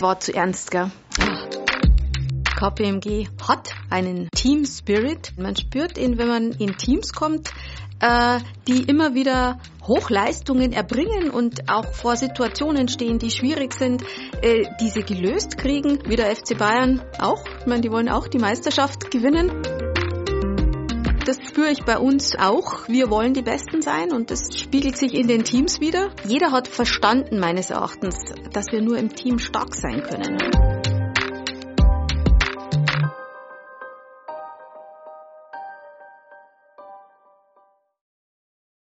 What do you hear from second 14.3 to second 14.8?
äh,